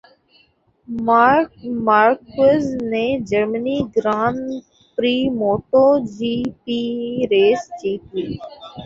mark 0.87 1.51
Marquez 1.85 2.65
نے 2.91 3.05
جرمنی 3.29 3.77
Grand 3.93 4.35
Prix 4.97 5.17
motto 5.39 5.85
جی 6.15 6.33
پی 6.63 6.79
race 7.31 7.61
جیت 7.79 8.03
لی 8.15 8.27